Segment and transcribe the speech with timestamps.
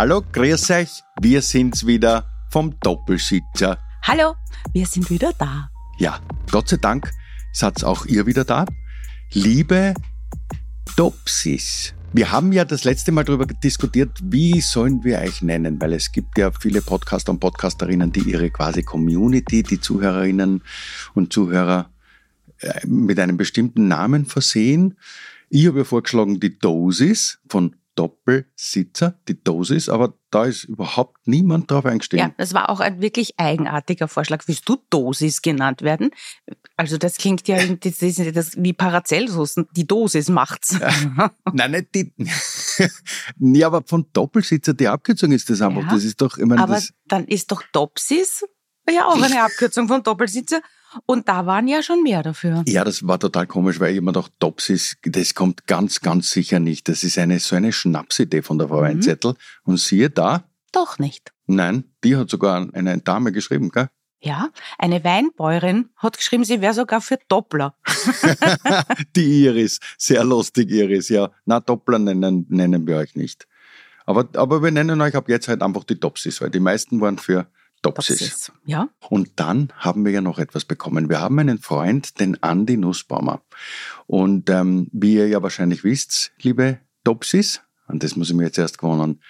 [0.00, 1.02] Hallo, grüß euch.
[1.20, 3.80] Wir sind's wieder vom Doppelsitzer.
[4.04, 4.36] Hallo,
[4.72, 5.70] wir sind wieder da.
[5.98, 6.20] Ja,
[6.52, 7.10] Gott sei Dank
[7.52, 8.64] seid auch ihr wieder da.
[9.32, 9.94] Liebe
[10.94, 15.94] Dopsis, wir haben ja das letzte Mal darüber diskutiert, wie sollen wir euch nennen, weil
[15.94, 20.62] es gibt ja viele Podcaster und Podcasterinnen, die ihre quasi Community, die Zuhörerinnen
[21.14, 21.90] und Zuhörer
[22.60, 24.96] äh, mit einem bestimmten Namen versehen.
[25.50, 31.68] Ich habe ja vorgeschlagen, die Dosis von Doppelsitzer, die Dosis, aber da ist überhaupt niemand
[31.68, 32.20] drauf eingestiegen.
[32.20, 34.46] Ja, das war auch ein wirklich eigenartiger Vorschlag.
[34.46, 36.12] Willst du Dosis genannt werden?
[36.76, 40.78] Also das klingt ja das ist das wie Paracelsus, die Dosis macht's.
[40.78, 41.32] Ja.
[41.52, 42.12] Nein, nicht die.
[43.58, 45.82] ja, aber von Doppelsitzer, die Abkürzung ist das einfach.
[45.82, 48.44] Ja, das ist doch, ich meine, aber das dann ist doch Dopsis
[48.88, 50.60] ja auch eine Abkürzung von Doppelsitzer.
[51.06, 52.62] Und da waren ja schon mehr dafür.
[52.66, 56.60] Ja, das war total komisch, weil ich immer dachte, Topsis, das kommt ganz, ganz sicher
[56.60, 56.88] nicht.
[56.88, 58.84] Das ist eine so eine Schnapsidee von der Frau mhm.
[58.84, 59.34] Weinzettel.
[59.64, 60.44] Und siehe da.
[60.72, 61.32] Doch nicht.
[61.46, 63.88] Nein, die hat sogar eine Dame geschrieben, gell?
[64.20, 64.48] Ja,
[64.78, 67.74] eine Weinbäuerin hat geschrieben, sie wäre sogar für Doppler.
[69.16, 71.30] die Iris, sehr lustig Iris, ja.
[71.44, 73.46] Na, Doppler nennen, nennen wir euch nicht.
[74.06, 77.18] Aber, aber wir nennen euch ab jetzt halt einfach die Topsis, weil die meisten waren
[77.18, 77.46] für
[77.82, 78.52] Topsis.
[78.64, 78.88] Ja.
[79.08, 81.08] Und dann haben wir ja noch etwas bekommen.
[81.08, 83.42] Wir haben einen Freund, den Andi Nussbaumer.
[84.06, 88.58] Und ähm, wie ihr ja wahrscheinlich wisst, liebe Topsis, und das muss ich mir jetzt
[88.58, 89.22] erst gewonnen,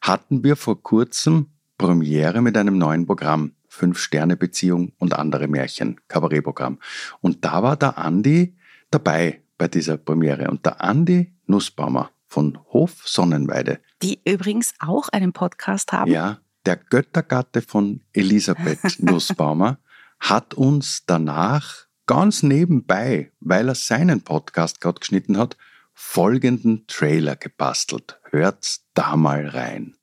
[0.00, 1.46] hatten wir vor kurzem
[1.78, 3.52] Premiere mit einem neuen Programm.
[3.68, 6.78] Fünf-Sterne-Beziehung und andere Märchen, Kabarettprogramm.
[7.20, 8.54] Und da war der Andi
[8.90, 10.50] dabei bei dieser Premiere.
[10.50, 13.80] Und der Andi Nussbaumer von Hof Sonnenweide.
[14.02, 16.10] Die übrigens auch einen Podcast haben.
[16.10, 19.78] Ja, der Göttergatte von Elisabeth Nussbaumer,
[20.20, 25.56] hat uns danach ganz nebenbei, weil er seinen Podcast gerade geschnitten hat,
[25.94, 28.20] folgenden Trailer gebastelt.
[28.30, 29.94] Hört's da mal rein.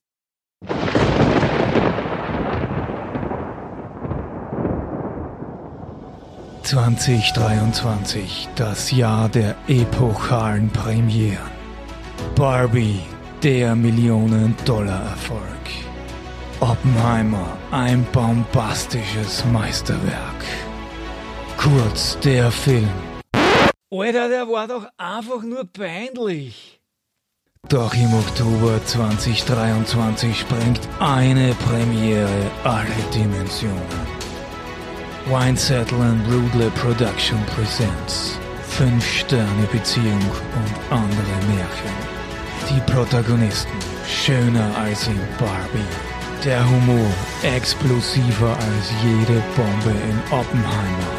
[6.64, 11.50] ...2023, das Jahr der epochalen Premieren.
[12.36, 13.00] Barbie,
[13.42, 15.89] der Millionen-Dollar-Erfolg.
[16.62, 20.44] Oppenheimer, ein bombastisches Meisterwerk.
[21.56, 22.90] Kurz der Film.
[23.90, 26.82] Alter, der war doch einfach nur peinlich.
[27.70, 34.20] Doch im Oktober 2023 sprengt eine Premiere alle Dimensionen.
[35.28, 40.20] Winesettle and Rudler Production presents Fünf Sterne Beziehung
[40.56, 41.96] und andere Märchen.
[42.70, 46.19] Die Protagonisten schöner als in Barbie.
[46.46, 47.12] Der Humor
[47.44, 51.12] explosiver als jede Bombe in Oppenheimer.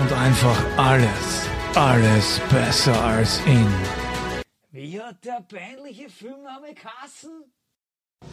[0.00, 3.66] Und einfach alles, alles besser als in.
[4.70, 7.52] Wie hat der peinliche Filmname Kassen?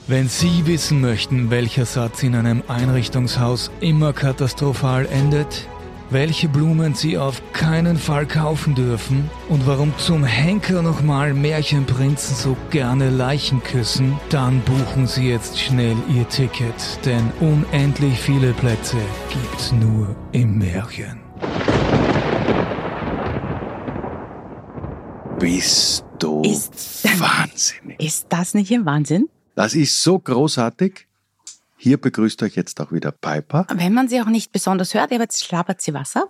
[0.07, 5.67] Wenn Sie wissen möchten, welcher Satz in einem Einrichtungshaus immer katastrophal endet,
[6.11, 12.57] welche Blumen Sie auf keinen Fall kaufen dürfen und warum zum Henker nochmal Märchenprinzen so
[12.69, 16.73] gerne Leichen küssen, dann buchen Sie jetzt schnell Ihr Ticket,
[17.05, 18.97] denn unendlich viele Plätze
[19.29, 21.19] gibt's nur im Märchen.
[25.39, 27.99] Bist du ist, wahnsinnig.
[27.99, 29.29] Ist das nicht ein Wahnsinn?
[29.55, 31.08] Das ist so großartig.
[31.81, 33.65] Hier begrüßt euch jetzt auch wieder Piper.
[33.73, 36.27] Wenn man sie auch nicht besonders hört, aber jetzt schlabbert sie Wasser.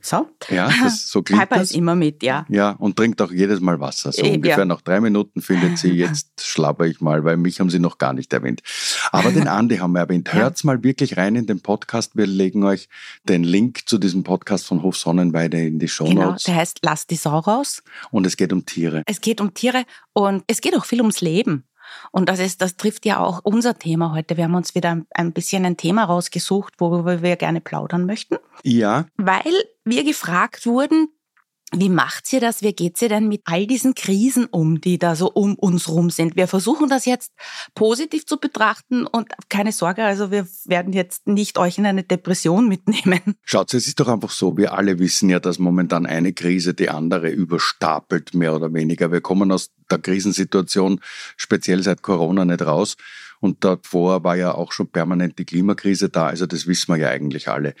[0.00, 0.28] So.
[0.50, 1.70] Ja, das, so klingt Piper das.
[1.70, 2.44] ist immer mit, ja.
[2.48, 4.10] Ja, und trinkt auch jedes Mal Wasser.
[4.10, 4.32] So ja.
[4.32, 7.98] ungefähr nach drei Minuten findet sie, jetzt schlabber ich mal, weil mich haben sie noch
[7.98, 8.62] gar nicht erwähnt.
[9.12, 10.32] Aber den Andi haben wir erwähnt.
[10.34, 12.16] Hört's mal wirklich rein in den Podcast.
[12.16, 12.88] Wir legen euch
[13.28, 16.16] den Link zu diesem Podcast von Hof Sonnenweide in die Show Notes.
[16.16, 17.84] Genau, der heißt Lass die Sau raus.
[18.10, 19.04] Und es geht um Tiere.
[19.06, 21.68] Es geht um Tiere und es geht auch viel ums Leben.
[22.10, 24.36] Und das ist, das trifft ja auch unser Thema heute.
[24.36, 28.36] Wir haben uns wieder ein bisschen ein Thema rausgesucht, worüber wir gerne plaudern möchten.
[28.62, 29.06] Ja.
[29.16, 29.52] Weil
[29.84, 31.08] wir gefragt wurden,
[31.74, 32.60] Wie macht ihr das?
[32.60, 36.10] Wie geht ihr denn mit all diesen Krisen um, die da so um uns rum
[36.10, 36.36] sind?
[36.36, 37.32] Wir versuchen das jetzt
[37.74, 42.68] positiv zu betrachten und keine Sorge, also wir werden jetzt nicht euch in eine Depression
[42.68, 43.36] mitnehmen.
[43.44, 46.90] Schaut, es ist doch einfach so, wir alle wissen ja, dass momentan eine Krise die
[46.90, 49.10] andere überstapelt, mehr oder weniger.
[49.10, 51.00] Wir kommen aus der Krisensituation
[51.36, 52.96] speziell seit Corona nicht raus.
[53.42, 56.26] Und davor war ja auch schon permanent die Klimakrise da.
[56.26, 57.74] Also das wissen wir ja eigentlich alle.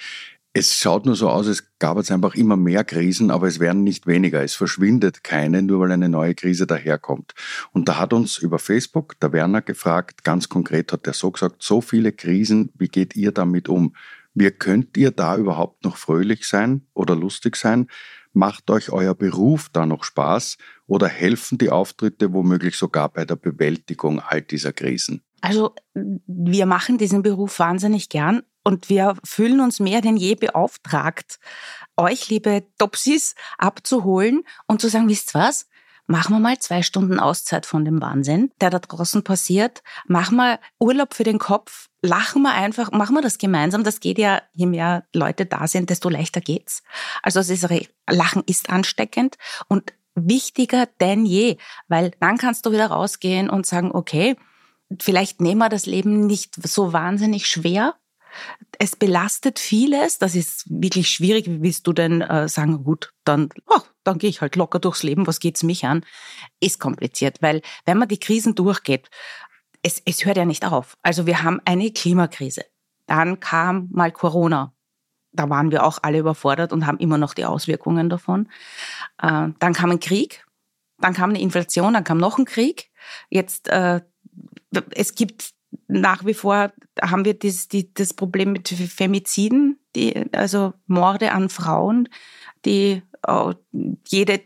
[0.54, 3.84] Es schaut nur so aus, es gab jetzt einfach immer mehr Krisen, aber es werden
[3.84, 4.42] nicht weniger.
[4.42, 7.32] Es verschwindet keine, nur weil eine neue Krise daherkommt.
[7.72, 11.62] Und da hat uns über Facebook der Werner gefragt, ganz konkret hat er so gesagt,
[11.62, 13.96] so viele Krisen, wie geht ihr damit um?
[14.34, 17.86] Wie könnt ihr da überhaupt noch fröhlich sein oder lustig sein?
[18.34, 23.36] Macht euch euer Beruf da noch Spaß oder helfen die Auftritte womöglich sogar bei der
[23.36, 25.22] Bewältigung all dieser Krisen?
[25.40, 31.38] Also wir machen diesen Beruf wahnsinnig gern und wir fühlen uns mehr denn je beauftragt,
[31.96, 35.66] euch, liebe Topsis, abzuholen und zu sagen, wisst was?
[36.06, 39.82] Machen wir mal zwei Stunden Auszeit von dem Wahnsinn, der da draußen passiert.
[40.06, 41.88] Machen wir Urlaub für den Kopf.
[42.02, 43.84] Lachen wir einfach, machen wir das gemeinsam.
[43.84, 46.82] Das geht ja, je mehr Leute da sind, desto leichter geht's.
[47.22, 47.68] Also es ist,
[48.10, 49.36] Lachen ist ansteckend
[49.68, 51.56] und wichtiger denn je,
[51.88, 54.36] weil dann kannst du wieder rausgehen und sagen, okay,
[55.00, 57.94] vielleicht nehmen wir das Leben nicht so wahnsinnig schwer,
[58.78, 60.18] es belastet vieles.
[60.18, 61.46] Das ist wirklich schwierig.
[61.46, 65.02] Wie willst du denn äh, sagen, gut, dann, oh, dann gehe ich halt locker durchs
[65.02, 66.04] Leben, was geht's mich an?
[66.60, 69.10] Ist kompliziert, weil wenn man die Krisen durchgeht,
[69.82, 70.96] es, es hört ja nicht auf.
[71.02, 72.64] Also wir haben eine Klimakrise.
[73.06, 74.72] Dann kam mal Corona.
[75.32, 78.48] Da waren wir auch alle überfordert und haben immer noch die Auswirkungen davon.
[79.20, 80.44] Äh, dann kam ein Krieg,
[80.98, 82.90] dann kam eine Inflation, dann kam noch ein Krieg.
[83.28, 84.02] Jetzt, äh,
[84.90, 85.52] es gibt
[85.88, 91.48] nach wie vor haben wir das, die, das Problem mit Femiziden, die, also Morde an
[91.48, 92.08] Frauen,
[92.64, 93.54] die oh,
[94.06, 94.40] jede,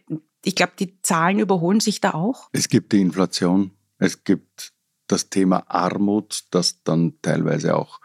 [0.45, 2.49] ich glaube, die Zahlen überholen sich da auch.
[2.53, 4.73] Es gibt die Inflation, es gibt
[5.07, 8.01] das Thema Armut, das dann teilweise auch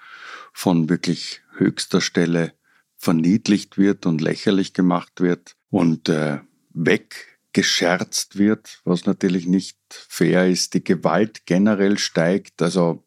[0.54, 2.54] von wirklich höchster Stelle
[2.98, 6.40] verniedlicht wird und lächerlich gemacht wird und äh,
[6.74, 10.76] weggescherzt wird, was natürlich nicht fair ist.
[10.76, 13.04] Die Gewalt generell steigt, also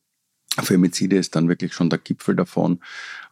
[0.62, 2.80] Femizide ist dann wirklich schon der Gipfel davon,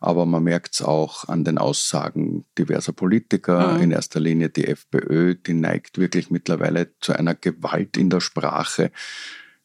[0.00, 3.82] aber man merkt es auch an den Aussagen diverser Politiker, mhm.
[3.82, 8.90] in erster Linie die FPÖ, die neigt wirklich mittlerweile zu einer Gewalt in der Sprache.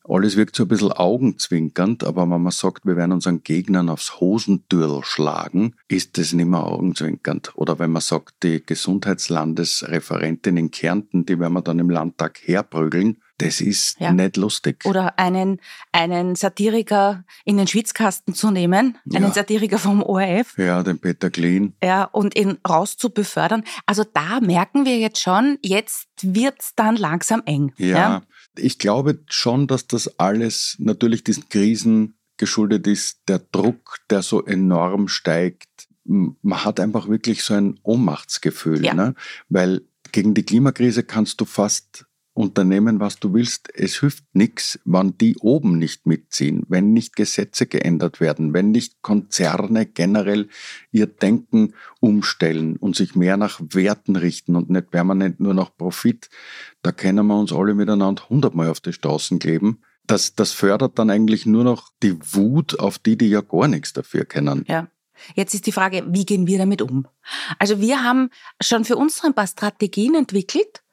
[0.09, 4.21] Alles wirkt so ein bisschen augenzwinkernd, aber wenn man sagt, wir werden unseren Gegnern aufs
[4.21, 7.51] Hosentürl schlagen, ist das nicht mehr augenzwinkernd.
[7.55, 13.17] Oder wenn man sagt, die Gesundheitslandesreferentin in Kärnten, die werden wir dann im Landtag herprügeln,
[13.37, 14.11] das ist ja.
[14.11, 14.83] nicht lustig.
[14.85, 15.59] Oder einen,
[15.91, 19.19] einen Satiriker in den Schwitzkasten zu nehmen, ja.
[19.19, 20.57] einen Satiriker vom ORF.
[20.57, 21.73] Ja, den Peter Kleen.
[21.83, 23.63] Ja, und ihn raus zu befördern.
[23.85, 27.73] Also da merken wir jetzt schon, jetzt wird's dann langsam eng.
[27.77, 28.23] Ja, ja,
[28.57, 34.43] ich glaube schon, dass das alles natürlich diesen Krisen geschuldet ist, der Druck, der so
[34.43, 35.87] enorm steigt.
[36.05, 39.13] Man hat einfach wirklich so ein Ohnmachtsgefühl, ne?
[39.49, 39.81] weil
[40.11, 42.05] gegen die Klimakrise kannst du fast
[42.37, 43.69] unternehmen, was du willst.
[43.73, 49.01] Es hilft nichts, wenn die oben nicht mitziehen, wenn nicht Gesetze geändert werden, wenn nicht
[49.01, 50.47] Konzerne generell
[50.91, 56.29] ihr Denken umstellen und sich mehr nach Werten richten und nicht permanent nur nach Profit.
[56.83, 59.81] Da können wir uns alle miteinander hundertmal auf die Straßen kleben.
[60.05, 63.93] Das, das fördert dann eigentlich nur noch die Wut auf die, die ja gar nichts
[63.93, 64.63] dafür kennen.
[64.67, 64.87] Ja.
[65.33, 67.07] Jetzt ist die Frage, wie gehen wir damit um?
[67.57, 68.29] Also wir haben
[68.61, 70.83] schon für uns ein paar Strategien entwickelt,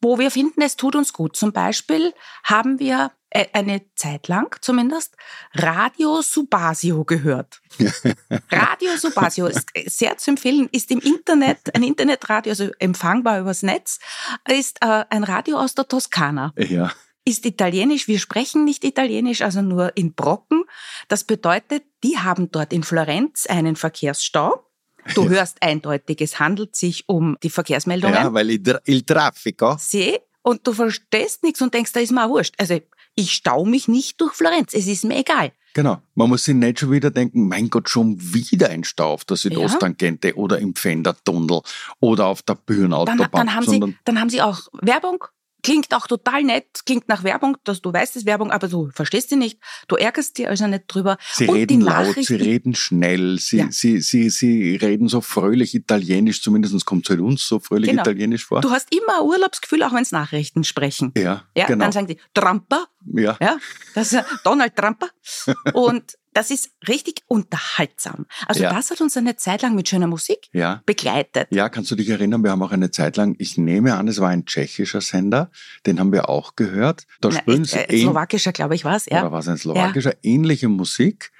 [0.00, 1.36] wo wir finden, es tut uns gut.
[1.36, 2.12] Zum Beispiel
[2.44, 5.16] haben wir äh, eine Zeit lang zumindest
[5.54, 7.62] Radio Subasio gehört.
[8.50, 14.00] Radio Subasio ist sehr zu empfehlen, ist im Internet, ein Internetradio, also empfangbar übers Netz,
[14.48, 16.52] ist äh, ein Radio aus der Toskana.
[16.56, 16.92] Ja.
[17.24, 20.64] Ist italienisch, wir sprechen nicht italienisch, also nur in Brocken.
[21.06, 24.66] Das bedeutet, die haben dort in Florenz einen Verkehrsstau
[25.14, 28.14] Du hörst eindeutig, es handelt sich um die Verkehrsmeldungen.
[28.14, 29.76] Ja, weil il, il traffico.
[29.78, 32.54] Sie, und du verstehst nichts und denkst, da ist mir auch wurscht.
[32.58, 32.80] Also
[33.14, 35.52] ich stau mich nicht durch Florenz, es ist mir egal.
[35.74, 36.02] Genau.
[36.14, 39.36] Man muss sich nicht schon wieder denken, mein Gott, schon wieder ein Stau auf der
[39.36, 40.34] Südosttangente ja.
[40.34, 41.62] oder im Pfändertunnel
[42.00, 43.18] oder auf der Bühnenautobahn.
[43.18, 45.24] Dann, dann, haben sie, dann haben sie auch Werbung,
[45.62, 48.90] Klingt auch total nett, klingt nach Werbung, dass du weißt, es ist Werbung, aber du
[48.90, 51.18] verstehst sie nicht, du ärgerst dich also nicht drüber.
[51.32, 53.68] Sie und reden laut, sie reden schnell, sie, ja.
[53.70, 58.02] sie, sie, sie reden so fröhlich Italienisch, zumindest kommt es halt uns so fröhlich genau.
[58.02, 58.60] Italienisch vor.
[58.60, 61.12] Du hast immer ein Urlaubsgefühl, auch wenn es Nachrichten sprechen.
[61.16, 61.84] Ja, ja genau.
[61.84, 62.86] Dann sagen sie Tramper.
[63.06, 63.36] Ja.
[63.40, 63.58] ja
[63.94, 65.08] das ist Donald Trumper.
[65.74, 68.26] und das ist richtig unterhaltsam.
[68.46, 68.72] Also Ja.
[68.72, 70.82] das hat uns eine Zeit lang mit schöner Musik Ja.
[70.86, 71.48] begleitet.
[71.50, 74.20] Ja, kannst du dich erinnern, wir haben auch eine Zeit lang, ich nehme an, es
[74.20, 75.50] war ein tschechischer Sender,
[75.86, 77.06] den haben wir auch gehört.
[77.20, 79.22] Da Na, spielen sie äh, ähn- Slowakischer, glaube ich, war es, ja.
[79.22, 81.31] oder was ein slowakischer, ähnliche Musik.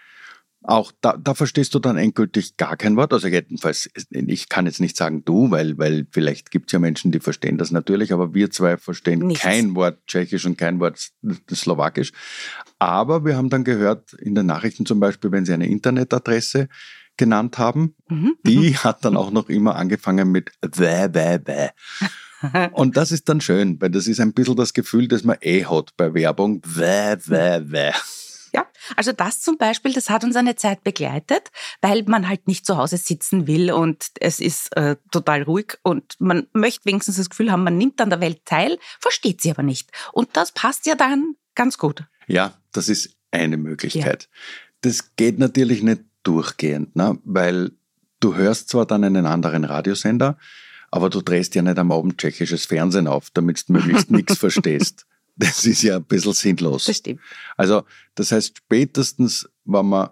[0.64, 3.12] Auch da, da verstehst du dann endgültig gar kein Wort.
[3.12, 7.10] Also jedenfalls, ich kann jetzt nicht sagen du, weil, weil vielleicht gibt es ja Menschen,
[7.10, 9.42] die verstehen das natürlich, aber wir zwei verstehen Nichts.
[9.42, 11.10] kein Wort Tschechisch und kein Wort
[11.52, 12.12] Slowakisch.
[12.78, 16.68] Aber wir haben dann gehört, in den Nachrichten zum Beispiel, wenn sie eine Internetadresse
[17.16, 18.34] genannt haben, Mhm.
[18.46, 21.68] die hat dann auch noch immer angefangen mit bäh, bäh, bäh.
[22.72, 25.64] Und das ist dann schön, weil das ist ein bisschen das Gefühl, das man eh
[25.64, 26.60] hat bei Werbung.
[26.60, 27.92] Bäh, bäh, bäh.
[28.88, 32.66] Ja, also das zum Beispiel, das hat uns eine Zeit begleitet, weil man halt nicht
[32.66, 37.30] zu Hause sitzen will und es ist äh, total ruhig und man möchte wenigstens das
[37.30, 39.90] Gefühl haben, man nimmt an der Welt teil, versteht sie aber nicht.
[40.12, 42.04] Und das passt ja dann ganz gut.
[42.26, 44.28] Ja, das ist eine Möglichkeit.
[44.82, 47.18] Das geht natürlich nicht durchgehend, ne?
[47.24, 47.72] weil
[48.20, 50.38] du hörst zwar dann einen anderen Radiosender,
[50.90, 55.06] aber du drehst ja nicht am Abend tschechisches Fernsehen auf, damit du möglichst nichts verstehst.
[55.36, 56.84] Das ist ja ein bisschen sinnlos.
[56.84, 57.20] Das stimmt.
[57.56, 57.84] Also,
[58.14, 60.10] das heißt, spätestens, wenn man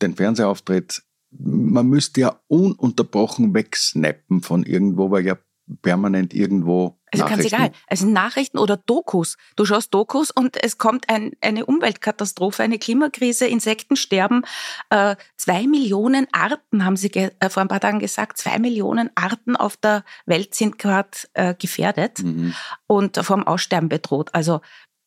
[0.00, 5.36] den Fernseher auftritt, man müsste ja ununterbrochen wegsnappen von irgendwo, weil ja
[5.80, 7.72] permanent irgendwo Also ganz egal.
[7.88, 9.36] Also Nachrichten oder Dokus.
[9.56, 14.44] Du schaust Dokus und es kommt ein, eine Umweltkatastrophe, eine Klimakrise, Insektensterben.
[14.90, 19.56] Äh, zwei Millionen Arten, haben sie äh, vor ein paar Tagen gesagt, zwei Millionen Arten
[19.56, 22.54] auf der Welt sind gerade äh, gefährdet Mhm.
[22.86, 24.30] und vom Aussterben bedroht.
[24.32, 24.60] Also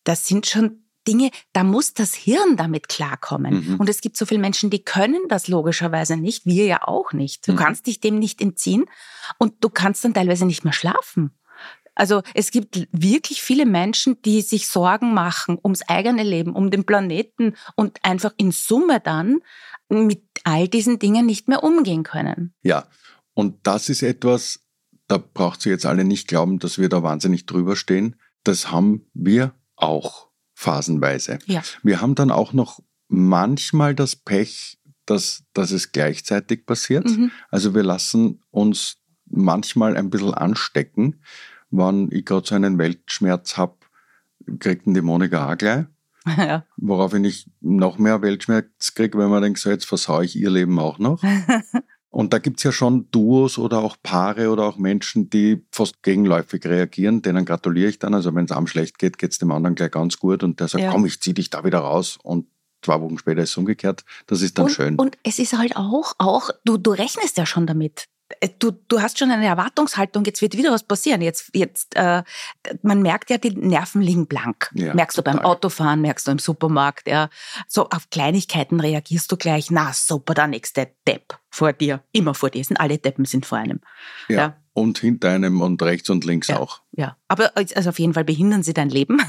[0.03, 3.73] das sind schon Dinge, da muss das Hirn damit klarkommen.
[3.73, 3.75] Mhm.
[3.79, 7.47] Und es gibt so viele Menschen, die können das logischerweise nicht, wir ja auch nicht.
[7.47, 7.57] Du Mhm.
[7.57, 8.85] kannst dich dem nicht entziehen
[9.37, 11.31] und du kannst dann teilweise nicht mehr schlafen.
[11.95, 16.83] Also es gibt wirklich viele Menschen, die sich Sorgen machen ums eigene Leben, um den
[16.83, 19.39] Planeten und einfach in Summe dann
[19.89, 22.53] mit all diesen Dingen nicht mehr umgehen können.
[22.63, 22.87] Ja,
[23.33, 24.61] und das ist etwas,
[25.07, 28.15] da braucht sie jetzt alle nicht glauben, dass wir da wahnsinnig drüber stehen.
[28.43, 31.39] Das haben wir auch phasenweise.
[31.45, 31.61] Ja.
[31.83, 37.05] Wir haben dann auch noch manchmal das Pech, dass, dass es gleichzeitig passiert.
[37.05, 37.31] Mhm.
[37.49, 41.21] Also wir lassen uns manchmal ein bisschen anstecken.
[41.77, 43.75] Wenn ich gerade so einen Weltschmerz habe,
[44.59, 45.85] kriegt ihn die Monika auch gleich.
[46.37, 46.65] ja.
[46.77, 50.79] Woraufhin ich noch mehr Weltschmerz kriege, wenn man denkt, so jetzt versaue ich ihr Leben
[50.79, 51.21] auch noch.
[52.15, 56.65] Und da gibt's ja schon Duos oder auch Paare oder auch Menschen, die fast gegenläufig
[56.65, 57.21] reagieren.
[57.21, 58.13] Denen gratuliere ich dann.
[58.13, 60.41] Also wenn es einem schlecht geht, geht's dem anderen gleich ganz gut.
[60.41, 60.91] Und der sagt, Ja.
[60.91, 62.17] komm, ich zieh dich da wieder raus.
[62.23, 62.47] Und
[62.81, 64.05] zwei Wochen später ist es umgekehrt.
[64.27, 64.95] Das ist dann und, schön.
[64.95, 68.05] Und es ist halt auch, auch du, du rechnest ja schon damit.
[68.39, 71.21] Äh, Du, du hast schon eine Erwartungshaltung, jetzt wird wieder was passieren.
[71.21, 72.23] Jetzt, jetzt, äh,
[72.81, 74.71] man merkt ja, die Nerven liegen blank.
[74.73, 75.51] Ja, merkst du beim total.
[75.51, 77.29] Autofahren, merkst du im Supermarkt, ja.
[77.67, 82.03] So auf Kleinigkeiten reagierst du gleich, na super, der nächste Depp vor dir.
[82.11, 82.63] Immer vor dir.
[82.63, 83.79] Sind alle Deppen sind vor einem.
[84.29, 84.35] ja.
[84.37, 84.55] ja.
[84.77, 86.59] Und hinter einem und rechts und links Ja.
[86.59, 86.81] auch.
[86.91, 87.15] Ja.
[87.29, 89.21] Aber also auf jeden Fall behindern sie dein Leben.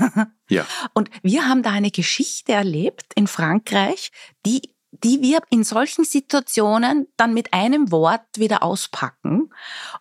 [0.49, 0.67] Ja.
[0.93, 4.11] Und wir haben da eine Geschichte erlebt in Frankreich,
[4.45, 9.50] die, die wir in solchen Situationen dann mit einem Wort wieder auspacken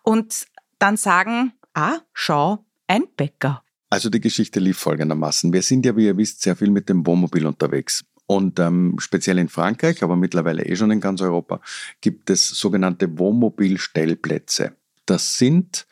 [0.03, 0.47] und
[0.79, 3.63] dann sagen, ah, schau, ein Bäcker.
[3.89, 5.53] Also die Geschichte lief folgendermaßen.
[5.53, 8.03] Wir sind ja, wie ihr wisst, sehr viel mit dem Wohnmobil unterwegs.
[8.27, 11.61] Und ähm, speziell in Frankreich, aber mittlerweile eh schon in ganz Europa,
[12.01, 14.75] gibt es sogenannte Wohnmobilstellplätze.
[15.05, 15.85] Das sind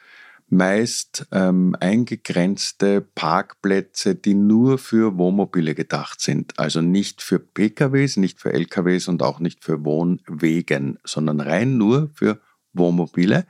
[0.49, 6.59] meist ähm, eingegrenzte Parkplätze, die nur für Wohnmobile gedacht sind.
[6.59, 12.09] Also nicht für PKWs, nicht für LKWs und auch nicht für Wohnwegen, sondern rein nur
[12.13, 12.39] für
[12.73, 13.45] Wohnmobile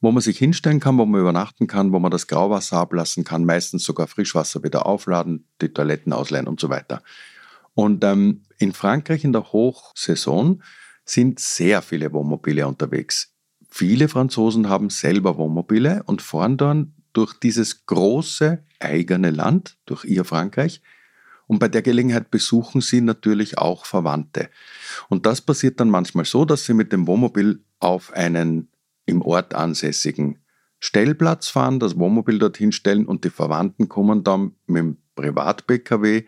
[0.00, 3.44] wo man sich hinstellen kann, wo man übernachten kann, wo man das Grauwasser ablassen kann,
[3.44, 7.02] meistens sogar Frischwasser wieder aufladen, die Toiletten ausleihen und so weiter.
[7.74, 10.62] Und ähm, in Frankreich in der Hochsaison
[11.04, 13.34] sind sehr viele Wohnmobile unterwegs.
[13.70, 20.24] Viele Franzosen haben selber Wohnmobile und fahren dann durch dieses große eigene Land, durch ihr
[20.24, 20.82] Frankreich.
[21.46, 24.50] Und bei der Gelegenheit besuchen sie natürlich auch Verwandte.
[25.08, 28.68] Und das passiert dann manchmal so, dass sie mit dem Wohnmobil auf einen
[29.06, 30.38] im Ort ansässigen
[30.78, 36.24] Stellplatz fahren, das Wohnmobil dorthin stellen und die Verwandten kommen dann mit dem Privat-PKW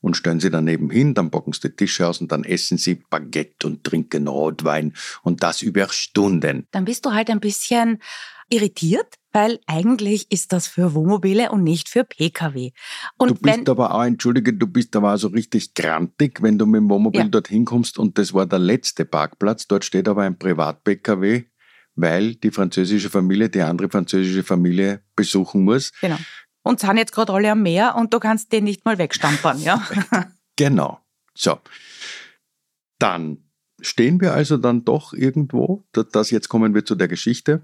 [0.00, 3.02] und stellen sie daneben hin, dann packen sie die Tische aus und dann essen sie
[3.10, 6.66] Baguette und trinken Rotwein und das über Stunden.
[6.70, 7.98] Dann bist du halt ein bisschen
[8.48, 12.70] irritiert, weil eigentlich ist das für Wohnmobile und nicht für Pkw.
[13.18, 16.66] Und du bist aber auch, entschuldige, du bist aber auch so richtig grantig, wenn du
[16.66, 17.28] mit dem Wohnmobil Ja.
[17.28, 19.66] dorthin kommst und das war der letzte Parkplatz.
[19.66, 21.44] Dort steht aber ein Privat-PKW,
[21.96, 25.92] weil die französische Familie die andere französische Familie besuchen muss.
[26.00, 26.18] Genau.
[26.66, 29.86] Und sind jetzt gerade alle am Meer und du kannst den nicht mal wegstampern, ja?
[30.56, 31.00] Genau.
[31.34, 31.60] So.
[32.98, 33.44] Dann
[33.80, 37.62] stehen wir also dann doch irgendwo, das, das jetzt kommen wir zu der Geschichte.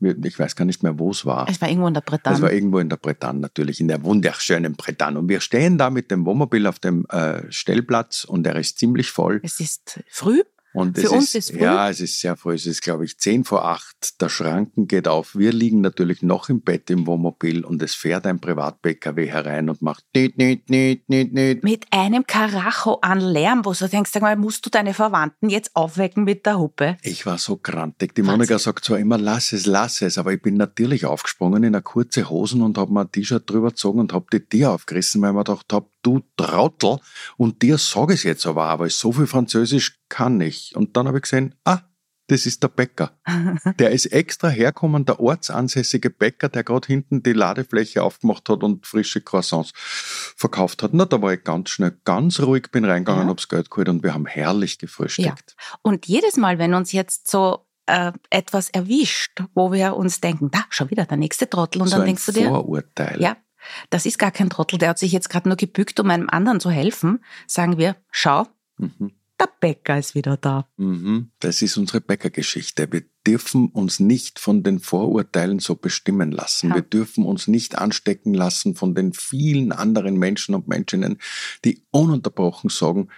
[0.00, 1.48] Ich weiß gar nicht mehr, wo es war.
[1.50, 2.34] Es war irgendwo in der Bretagne.
[2.36, 5.18] Das war irgendwo in der Bretagne, natürlich, in der wunderschönen Bretagne.
[5.18, 9.10] Und wir stehen da mit dem Wohnmobil auf dem äh, Stellplatz und er ist ziemlich
[9.10, 9.40] voll.
[9.42, 10.42] es ist früh.
[10.72, 11.64] Und Für es uns ist, ist früh.
[11.64, 12.54] Ja, es ist sehr früh.
[12.54, 14.20] Es ist, glaube ich, zehn vor acht.
[14.20, 15.34] Der Schranken geht auf.
[15.36, 19.82] Wir liegen natürlich noch im Bett im Wohnmobil und es fährt ein Privat-PKW herein und
[19.82, 21.64] macht nicht, nicht, nicht, nicht, nicht.
[21.64, 25.74] Mit einem Karacho an Lärm, wo du denkst, sag mal, musst du deine Verwandten jetzt
[25.74, 26.96] aufwecken mit der Huppe?
[27.02, 28.14] Ich war so grantig.
[28.14, 31.74] Die Monika sagt zwar immer, lass es, lass es, aber ich bin natürlich aufgesprungen in
[31.74, 35.20] eine kurze Hosen und habe mir ein T-Shirt drüber gezogen und habe die Tier aufgerissen,
[35.22, 36.98] weil ich mir gedacht habe, du Trottel,
[37.36, 40.74] und dir sage ich es jetzt aber, aber so viel Französisch kann ich.
[40.76, 41.80] Und dann habe ich gesehen, ah,
[42.26, 43.18] das ist der Bäcker.
[43.80, 48.86] Der ist extra herkommen, der ortsansässige Bäcker, der gerade hinten die Ladefläche aufgemacht hat und
[48.86, 50.94] frische Croissants verkauft hat.
[50.94, 53.28] Na, da war ich ganz schnell, ganz ruhig, bin reingegangen, Ja.
[53.30, 55.56] hab's Geld geholt und wir haben herrlich gefrühstückt.
[55.82, 60.64] Und jedes Mal, wenn uns jetzt so äh, etwas erwischt, wo wir uns denken, da,
[60.70, 63.20] schon wieder der nächste Trottel, und so dann ein denkst du dir, Vorurteil.
[63.20, 63.36] ja,
[63.90, 66.60] das ist gar kein Trottel, der hat sich jetzt gerade nur gebückt, um einem anderen
[66.60, 68.46] zu helfen, sagen wir, schau,
[68.78, 69.12] Mhm.
[69.38, 70.66] der Bäcker ist wieder da.
[70.78, 71.30] Mhm.
[71.38, 72.90] Das ist unsere Bäckergeschichte.
[72.90, 76.70] Wir dürfen uns nicht von den Vorurteilen so bestimmen lassen.
[76.70, 76.76] Ja.
[76.76, 81.18] Wir dürfen uns nicht anstecken lassen von den vielen anderen Menschen und Menschinnen,
[81.64, 83.08] die ununterbrochen sagen,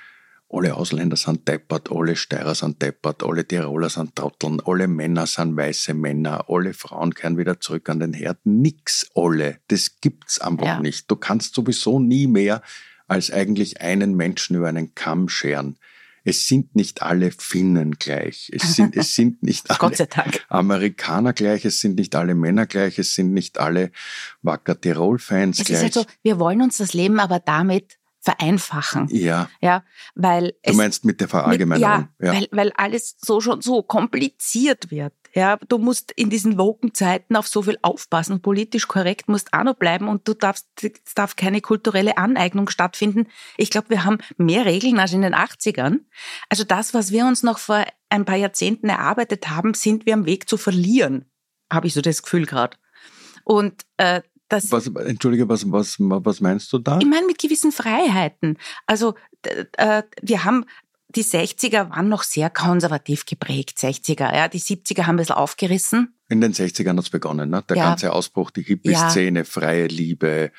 [0.52, 5.56] alle Ausländer sind deppert, alle Steirer sind deppert, alle Tiroler sind Trotteln, alle Männer sind
[5.56, 8.38] weiße Männer, alle Frauen kehren wieder zurück an den Herd.
[8.44, 9.59] Nix alle.
[9.68, 10.80] Das gibt's einfach Ja.
[10.80, 11.11] nicht.
[11.11, 12.62] Du kannst sowieso nie mehr
[13.09, 15.78] als eigentlich einen Menschen über einen Kamm scheren.
[16.25, 18.49] Es sind nicht alle Finnen gleich.
[18.54, 19.97] Es sind, es sind nicht alle.
[20.49, 21.64] Amerikaner gleich.
[21.64, 22.99] Es sind nicht alle Männer gleich.
[22.99, 23.90] Es sind nicht alle
[24.42, 25.76] Wacker Tirol-Fans Es gleich.
[25.78, 29.09] ist halt so, wir wollen uns das Leben aber damit vereinfachen.
[29.11, 29.83] ja, Ja,
[30.14, 32.09] weil du meinst mit der mit, Verallgemeinerung.
[32.21, 35.12] ja, Weil, weil alles so schon so kompliziert wird.
[35.35, 38.41] Ja, du musst in diesen Wokenzeiten auf so viel aufpassen.
[38.43, 43.26] Politisch korrekt musst auch noch bleiben und du darfst, es darf keine kulturelle Aneignung stattfinden.
[43.57, 46.00] Ich glaube, wir haben mehr Regeln als in den 80ern.
[46.49, 50.26] Also das, was wir uns noch vor ein paar Jahrzehnten erarbeitet haben, sind wir am
[50.26, 51.25] Weg zu verlieren.
[51.73, 52.76] Habe ich so das Gefühl gerade.
[53.45, 54.21] Und äh,
[54.52, 56.99] das, Was, Entschuldige, was, was, was meinst du da?
[57.00, 58.59] ich meine mit gewissen Freiheiten.
[58.87, 59.14] Also
[59.76, 60.65] äh, wir haben
[61.15, 64.34] die 60er waren noch sehr konservativ geprägt, 60er.
[64.34, 66.15] Ja, die 70er haben ein bisschen aufgerissen.
[66.30, 67.62] In den 60ern hat's begonnen, ne?
[67.69, 67.84] Der Ja.
[67.91, 70.52] ganze Ausbruch, die Hippie-Szene, freie Liebe,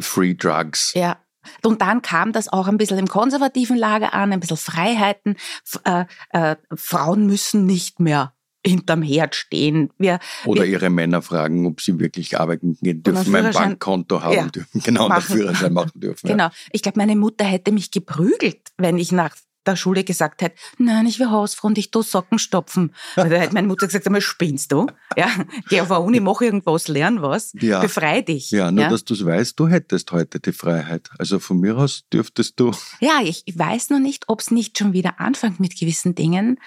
[0.00, 0.92] Free Drugs.
[0.94, 1.16] Ja.
[1.64, 5.36] Und dann kam das auch ein bisschen im konservativen Lager an, ein bisschen Freiheiten.
[5.84, 8.34] Äh, äh, Frauen müssen nicht mehr
[8.66, 9.90] hinterm Herd stehen.
[9.98, 14.34] Wir, Oder wir, ihre Männer fragen, ob sie wirklich arbeiten gehen dürfen, ein Bankkonto haben
[14.34, 14.46] Ja.
[14.46, 15.36] dürfen, genau, und einen Machen.
[15.36, 16.26] Führerschein machen dürfen.
[16.26, 16.32] Ja.
[16.32, 16.48] Genau.
[16.72, 19.34] Ich glaube, meine Mutter hätte mich geprügelt, wenn ich nach
[19.66, 22.94] der Schule gesagt hätte, nein, ich will Hausfrau und ich tu Socken stopfen.
[23.14, 24.86] Weil da hätte meine Mutter gesagt, einmal spinnst du?
[25.16, 25.28] Ja,
[25.68, 27.80] geh auf eine Uni, mach irgendwas, lern was, Ja.
[27.80, 28.50] befrei dich.
[28.50, 28.90] Ja, nur ja?
[28.90, 31.10] dass du es weißt, du hättest heute die Freiheit.
[31.18, 32.72] Also von mir aus dürftest du.
[33.00, 36.58] ja, ich weiß noch nicht, ob es nicht schon wieder anfängt mit gewissen Dingen,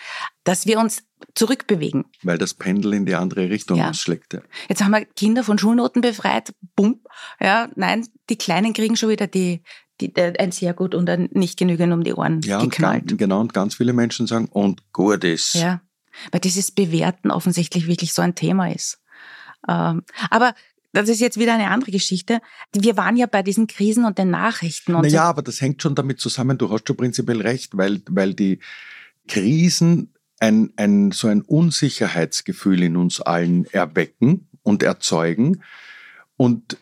[0.43, 1.03] dass wir uns
[1.35, 2.05] zurückbewegen.
[2.23, 3.89] Weil das Pendel in die andere Richtung Ja.
[3.89, 4.33] ausschlägt.
[4.33, 4.41] Ja.
[4.67, 6.53] Jetzt haben wir Kinder von Schulnoten befreit.
[6.75, 7.01] Bumm.
[7.39, 9.61] Ja, nein, die Kleinen kriegen schon wieder die,
[10.01, 13.07] die, ein sehr gut und ein nicht genügend um die Ohren Ja, und geknallt.
[13.07, 15.55] ganz, genau, und ganz viele Menschen sagen, und gut ist.
[15.55, 15.81] Ja,
[16.31, 18.99] weil dieses Bewerten offensichtlich wirklich so ein Thema ist.
[19.67, 20.53] Ähm, aber
[20.91, 22.41] das ist jetzt wieder eine andere Geschichte.
[22.73, 24.95] Wir waren ja bei diesen Krisen und den Nachrichten.
[24.95, 28.33] Und Naja, aber das hängt schon damit zusammen, du hast schon prinzipiell recht, weil, weil
[28.33, 28.59] die
[29.27, 35.61] Krisen ein, ein, so ein Unsicherheitsgefühl in uns allen erwecken und erzeugen.
[36.37, 36.77] Und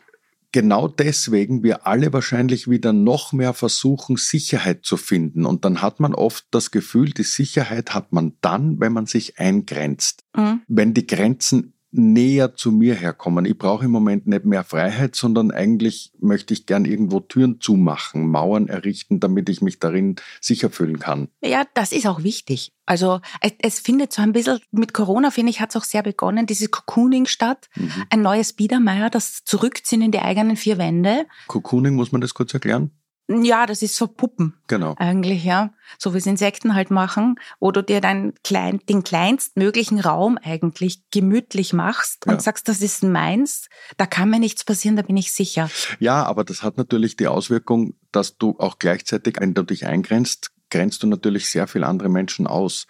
[0.52, 5.44] genau deswegen wir alle wahrscheinlich wieder noch mehr versuchen, Sicherheit zu finden.
[5.46, 9.38] Und dann hat man oft das Gefühl, die Sicherheit hat man dann, wenn man sich
[9.38, 10.24] eingrenzt.
[10.36, 10.62] Mhm.
[10.68, 13.44] wenn die Grenzen näher zu mir herkommen.
[13.44, 18.30] Ich brauche im Moment nicht mehr Freiheit, sondern eigentlich möchte ich gern irgendwo Türen zumachen,
[18.30, 21.28] Mauern errichten, damit ich mich darin sicher fühlen kann.
[21.42, 22.72] Ja, das ist auch wichtig.
[22.84, 26.02] Also es, es findet so ein bisschen, mit Corona finde ich, hat es auch sehr
[26.02, 27.68] begonnen, dieses Cocooning statt.
[27.76, 27.92] Mhm.
[28.10, 31.26] Ein neues Biedermeier, das Zurückziehen in die eigenen vier Wände.
[31.46, 32.90] Cocooning, muss man das kurz erklären?
[33.30, 34.94] Ja, das ist so Puppen Genau.
[34.98, 35.70] eigentlich, ja.
[35.98, 41.02] So wie es Insekten halt machen, wo du dir deinen klein, den kleinstmöglichen Raum eigentlich
[41.10, 42.40] gemütlich machst und Ja.
[42.40, 45.70] sagst, das ist meins, da kann mir nichts passieren, da bin ich sicher.
[45.98, 50.50] Ja, aber das hat natürlich die Auswirkung, dass du auch gleichzeitig, wenn du dich eingrenzt,
[50.70, 52.86] grenzt du natürlich sehr viel andere Menschen aus.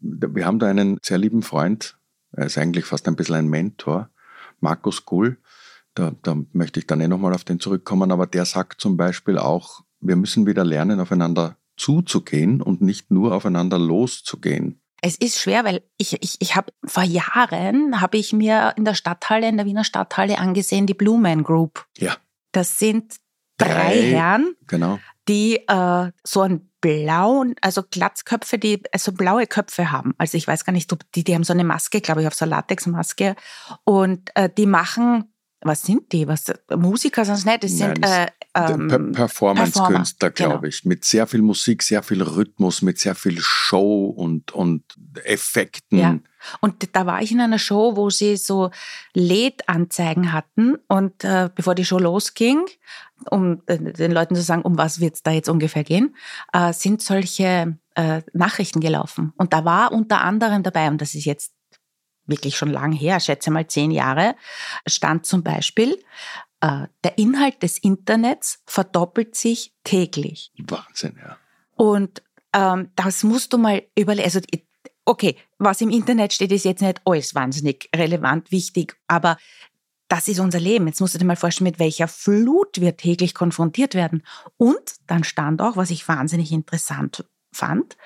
[0.00, 1.98] Wir haben da einen sehr lieben Freund,
[2.32, 4.08] er ist eigentlich fast ein bisschen ein Mentor,
[4.60, 5.36] Markus Gull.
[5.94, 9.38] Da, da möchte ich dann eh nochmal auf den zurückkommen, aber der sagt zum Beispiel
[9.38, 14.80] auch, wir müssen wieder lernen, aufeinander zuzugehen und nicht nur aufeinander loszugehen.
[15.00, 18.94] Es ist schwer, weil ich, ich, ich habe vor Jahren, habe ich mir in der
[18.94, 21.86] Stadthalle, in der Wiener Stadthalle angesehen, die Blue Man Group.
[21.98, 22.16] Ja.
[22.52, 23.16] Das sind
[23.58, 24.02] drei, Drei.
[24.02, 24.98] Herren, Genau.
[25.28, 30.14] die äh, so einen blauen, also Glatzköpfe, die also blaue Köpfe haben.
[30.18, 32.34] Also ich weiß gar nicht, ob die, die haben so eine Maske, glaube ich, auf
[32.34, 33.36] so eine Latexmaske.
[33.84, 35.33] Und äh, die machen,
[35.64, 36.28] was sind die?
[36.28, 36.44] Was
[36.76, 37.64] Musiker sind es nicht?
[37.64, 40.84] Das sind Nein, äh, ähm, Per Performance-Künstler, Performer, glaube ich.
[40.84, 44.84] Mit sehr viel Musik, sehr viel Rhythmus, mit sehr viel Show und, und
[45.24, 45.98] Effekten.
[45.98, 46.18] Ja.
[46.60, 48.70] Und da war ich in einer Show, wo sie so
[49.14, 52.66] LED-Anzeigen hatten und äh, bevor die Show losging,
[53.30, 56.14] um äh, den Leuten zu sagen, um was wird es da jetzt ungefähr gehen,
[56.52, 59.32] äh, sind solche äh, Nachrichten gelaufen.
[59.36, 61.54] Und da war unter anderem dabei, und das ist jetzt
[62.26, 64.34] wirklich schon lang her, schätze mal zehn Jahre,
[64.86, 65.98] stand zum Beispiel,
[66.60, 70.52] äh, der Inhalt des Internets verdoppelt sich täglich.
[70.58, 71.36] Wahnsinn, ja.
[71.76, 74.24] Und ähm, das musst du mal überlegen.
[74.24, 74.40] Also,
[75.04, 79.36] okay, was im Internet steht, ist jetzt nicht alles wahnsinnig relevant, wichtig, aber
[80.08, 80.86] das ist unser Leben.
[80.86, 84.22] Jetzt musst du dir mal vorstellen, mit welcher Flut wir täglich konfrontiert werden.
[84.56, 87.96] Und dann stand auch, was ich wahnsinnig interessant fand,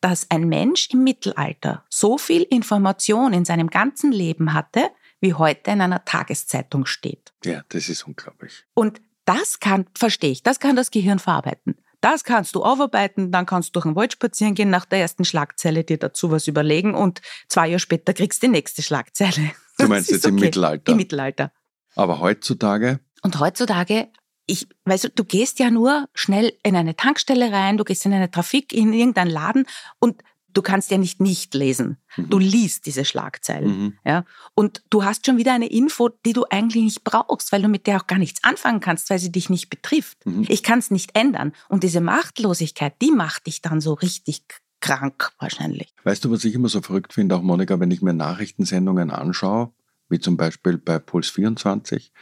[0.00, 4.90] dass ein Mensch im Mittelalter so viel Information in seinem ganzen Leben hatte,
[5.20, 7.32] wie heute in einer Tageszeitung steht.
[7.44, 8.64] Ja, das ist unglaublich.
[8.74, 11.76] Und das kann, verstehe ich, das kann das Gehirn verarbeiten.
[12.00, 15.24] Das kannst du aufarbeiten, dann kannst du durch den Wald spazieren gehen, nach der ersten
[15.24, 19.52] Schlagzeile dir dazu was überlegen und zwei Jahre später kriegst du die nächste Schlagzeile.
[19.78, 20.44] Du meinst jetzt ist im okay.
[20.44, 20.92] Mittelalter?
[20.92, 21.52] Im Mittelalter.
[21.96, 24.08] Aber heutzutage, Und heutzutage,
[24.46, 28.12] ich, weißt du, du gehst ja nur schnell in eine Tankstelle rein, du gehst in
[28.12, 29.66] eine Trafik, in irgendeinen Laden
[29.98, 30.22] und
[30.54, 31.98] du kannst ja nicht nicht lesen.
[32.16, 33.68] Du liest diese Schlagzeilen.
[33.68, 33.98] Mhm.
[34.04, 34.24] Ja?
[34.54, 37.86] Und du hast schon wieder eine Info, die du eigentlich nicht brauchst, weil du mit
[37.86, 40.24] der auch gar nichts anfangen kannst, weil sie dich nicht betrifft.
[40.24, 40.46] Mhm.
[40.48, 41.52] Ich kann es nicht ändern.
[41.68, 44.44] Und diese Machtlosigkeit, die macht dich dann so richtig
[44.80, 45.94] krank wahrscheinlich.
[46.04, 49.72] weißt du, was ich immer so verrückt finde, auch Monika, wenn ich mir Nachrichtensendungen anschaue,
[50.10, 52.12] wie zum Beispiel bei Puls 24,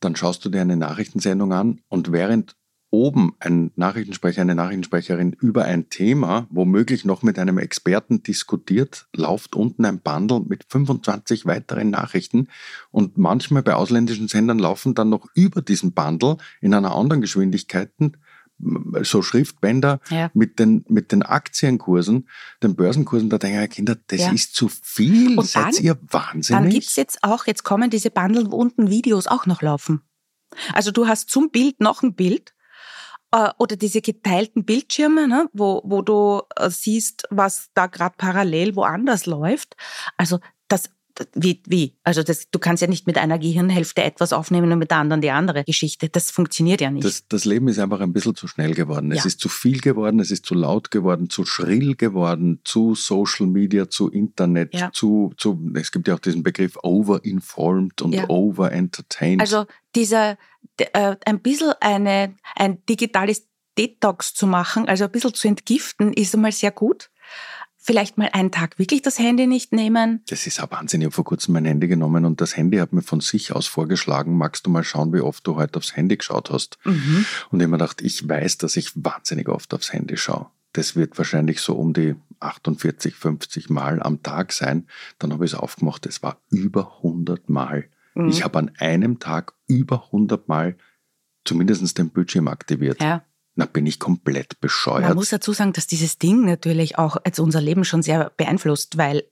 [0.00, 2.56] dann schaust du dir eine Nachrichtensendung an und während
[2.94, 9.56] oben ein Nachrichtensprecher, eine Nachrichtensprecherin über ein Thema, womöglich noch mit einem Experten diskutiert, läuft
[9.56, 12.48] unten ein Bundle mit 25 weiteren Nachrichten
[12.92, 17.90] und manchmal bei ausländischen Sendern laufen dann noch über diesen Bundle in einer anderen Geschwindigkeit
[19.02, 20.30] so Schriftbänder Ja.
[20.34, 22.28] mit den, mit den Aktienkursen,
[22.62, 24.32] den Börsenkursen, da denke ich, Kinder, das Ja.
[24.32, 25.38] ist zu viel.
[25.38, 26.74] Und Seid dann- ihr Dann wahnsinnig?
[26.74, 30.02] gibt's jetzt auch, jetzt kommen diese Bundle, wo unten Videos auch noch laufen.
[30.72, 32.54] Also du hast zum Bild noch ein Bild
[33.32, 38.76] äh, oder diese geteilten Bildschirme, ne, wo, wo du äh, siehst, was da gerade parallel
[38.76, 39.74] woanders läuft.
[40.16, 40.38] Also
[40.68, 40.90] das-
[41.34, 41.96] wie, wie?
[42.02, 45.20] Also das, du kannst ja nicht mit einer Gehirnhälfte etwas aufnehmen und mit der anderen
[45.20, 46.08] die andere Geschichte.
[46.08, 47.04] Das funktioniert ja nicht.
[47.04, 49.12] Das, das Leben ist einfach ein bisschen zu schnell geworden.
[49.12, 49.26] Es Ja.
[49.26, 53.88] ist zu viel geworden, es ist zu laut geworden, zu schrill geworden, zu Social Media,
[53.88, 54.90] zu Internet, Ja.
[54.92, 58.28] zu, zu, es gibt ja auch diesen Begriff overinformed und Ja.
[58.28, 59.40] overentertained.
[59.40, 60.36] Also dieser,
[60.78, 63.46] äh, ein bisschen eine, ein digitales
[63.78, 67.10] Detox zu machen, also ein bisschen zu entgiften, ist einmal sehr gut.
[67.86, 70.22] Vielleicht mal einen Tag wirklich das Handy nicht nehmen.
[70.30, 71.02] das ist auch Wahnsinn.
[71.02, 73.66] Ich habe vor kurzem mein Handy genommen und das Handy hat mir von sich aus
[73.66, 76.78] vorgeschlagen, magst du mal schauen, wie oft du heute aufs Handy geschaut hast?
[76.84, 77.26] Mhm.
[77.50, 80.46] Und ich habe mir gedacht, ich weiß, dass ich wahnsinnig oft aufs Handy schaue.
[80.72, 84.86] Das wird wahrscheinlich so um die 48, 50 Mal am Tag sein.
[85.18, 86.06] Dann habe ich es aufgemacht.
[86.06, 87.84] Es war über 100 Mal.
[88.14, 88.28] Mhm.
[88.28, 90.78] Ich habe an einem Tag über 100 Mal
[91.44, 93.02] zumindest den Bildschirm aktiviert.
[93.02, 93.26] Ja.
[93.56, 95.14] Na, bin ich komplett Man bescheuert.
[95.14, 99.24] muss dazu sagen, dass dieses Ding natürlich auch jetzt unser Leben schon sehr beeinflusst, weil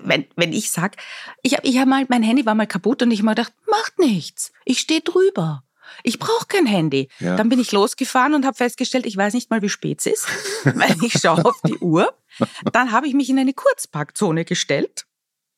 [0.00, 0.96] wenn, wenn ich sag,
[1.42, 3.52] ich habe ich hab mal, mein Handy war mal kaputt und ich habe mir gedacht,
[3.68, 5.64] macht nichts, ich stehe drüber.
[6.04, 7.08] Ich brauche kein Handy.
[7.18, 7.36] Ja.
[7.36, 10.28] Dann bin ich losgefahren und habe festgestellt, ich weiß nicht mal, wie spät es ist,
[10.64, 12.14] weil ich schaue auf die Uhr.
[12.72, 15.06] Dann habe ich mich in eine Kurzparkzone gestellt.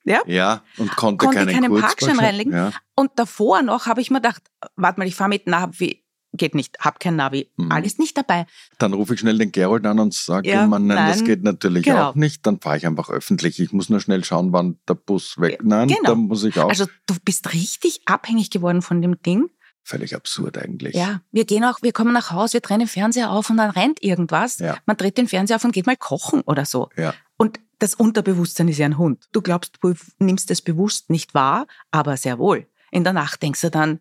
[0.04, 2.52] Ja, ja, und konnte, konnte keinen, keinen Parkschein reinlegen.
[2.52, 2.72] Ja.
[2.96, 4.42] Und davor noch habe ich mir gedacht,
[4.74, 6.01] warte mal, ich fahre mit Navi.
[6.34, 7.50] Geht nicht, hab kein Navi.
[7.56, 7.70] Mhm.
[7.70, 8.46] Alles nicht dabei.
[8.78, 11.26] Dann rufe ich schnell den Gerold an und sage Ja, ihm, Mann, nein, das nein.
[11.26, 12.08] geht natürlich Genau.
[12.10, 12.46] auch nicht.
[12.46, 13.60] Dann fahre ich einfach öffentlich.
[13.60, 15.60] Ich muss nur schnell schauen, wann der Bus weg.
[15.62, 16.00] Nein, Genau.
[16.10, 16.70] da muss ich auch.
[16.70, 19.50] Also du bist richtig abhängig geworden von dem Ding.
[19.84, 20.94] Völlig absurd eigentlich.
[20.94, 23.70] Ja, wir gehen auch, wir kommen nach Hause, wir drehen den Fernseher auf und dann
[23.70, 24.58] rennt irgendwas.
[24.58, 24.76] Ja.
[24.86, 26.88] Man dreht den Fernseher auf und geht mal kochen oder so.
[26.96, 27.12] Ja.
[27.36, 29.24] Und das Unterbewusstsein ist ja ein Hund.
[29.32, 32.68] Du glaubst, du nimmst es bewusst nicht wahr, aber sehr wohl.
[32.92, 33.98] In der Nacht denkst du dann,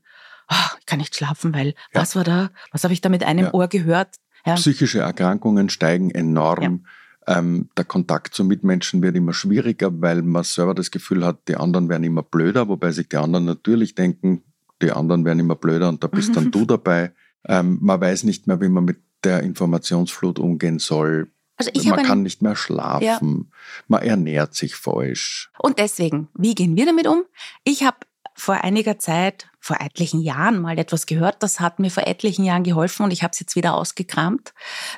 [0.51, 2.01] "Ah, ich kann nicht schlafen, weil Ja.
[2.01, 2.51] was war da?
[2.71, 3.53] Was habe ich da mit einem Ja.
[3.53, 4.15] Ohr gehört?
[4.45, 4.55] Ja.
[4.55, 6.85] Psychische Erkrankungen steigen enorm.
[7.27, 11.55] Ähm, der Kontakt zu Mitmenschen wird immer schwieriger, weil man selber das Gefühl hat, die
[11.55, 14.43] anderen werden immer blöder, wobei sich die anderen natürlich denken,
[14.81, 17.11] die anderen werden immer blöder und da bist dann du dabei.
[17.47, 21.31] Ähm, man weiß nicht mehr, wie man mit der Informationsflut umgehen soll.
[21.57, 23.51] Also ich man kann nicht mehr schlafen,
[23.87, 25.51] man ernährt sich falsch.
[25.59, 27.23] und deswegen, wie gehen wir damit um?
[27.63, 27.97] Ich habe
[28.33, 32.63] vor einiger Zeit, vor etlichen Jahren mal etwas gehört, das hat mir vor etlichen Jahren
[32.63, 34.53] geholfen und ich habe es jetzt wieder ausgekramt.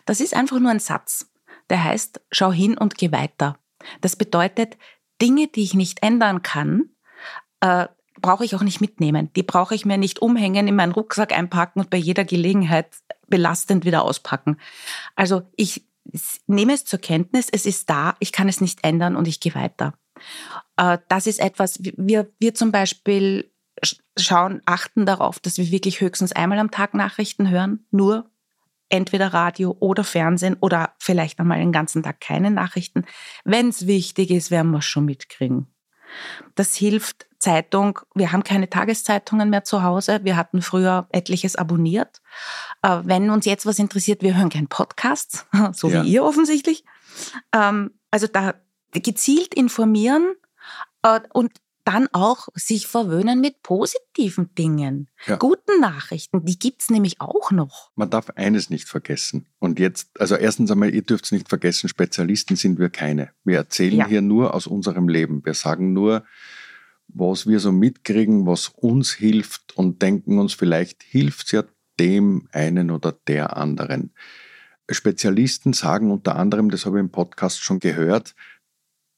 [0.06, 1.30] Das ist einfach nur ein Satz,
[1.70, 3.58] der heißt, schau hin und geh weiter.
[4.00, 4.78] Das bedeutet,
[5.22, 6.90] Dinge, die ich nicht ändern kann,
[7.60, 7.88] äh,
[8.22, 9.30] brauche ich auch nicht mitnehmen.
[9.36, 12.88] Die brauche ich mir nicht umhängen, in meinen Rucksack einpacken und bei jeder Gelegenheit
[13.28, 14.58] belastend wieder auspacken.
[15.16, 15.86] Also ich
[16.48, 19.56] nehme es zur Kenntnis, es ist da, ich kann es nicht ändern und ich gehe
[19.56, 19.94] weiter.
[20.78, 23.53] Äh, Das ist etwas, wir, wir zum Beispiel
[24.18, 28.30] schauen, achten darauf, dass wir wirklich höchstens einmal am Tag Nachrichten hören, nur
[28.90, 33.06] entweder Radio oder Fernsehen oder vielleicht einmal den ganzen Tag keine Nachrichten.
[33.44, 35.68] Wenn es wichtig ist, werden wir es schon mitkriegen.
[36.54, 38.00] Das hilft Zeitung.
[38.14, 40.20] Wir haben keine Tageszeitungen mehr zu Hause.
[40.24, 42.22] Wir hatten früher etliches abonniert.
[42.84, 46.04] Äh, Wenn uns jetzt was interessiert, wir hören gern Podcasts, so Ja.
[46.04, 46.86] wie ihr offensichtlich.
[47.52, 48.54] Ähm, Also da
[48.92, 50.36] gezielt informieren
[51.02, 51.52] äh, und
[51.86, 55.10] dann auch sich verwöhnen mit positiven Dingen.
[55.26, 55.36] Ja.
[55.36, 57.92] Guten Nachrichten, die gibt's nämlich auch noch.
[57.96, 59.48] Man darf eines nicht vergessen.
[59.60, 63.32] Und jetzt, also erstens einmal, ihr dürft es nicht vergessen, Spezialisten sind wir keine.
[63.44, 64.08] Wir erzählen Ja.
[64.08, 65.46] hier nur aus unserem Leben.
[65.46, 66.24] Wir sagen nur,
[67.08, 71.64] was wir so mitkriegen, was uns hilft und denken uns, vielleicht hilft es ja
[72.00, 74.14] dem einen oder der anderen.
[74.90, 78.36] Spezialisten sagen unter anderem, das habe ich im Podcast schon gehört,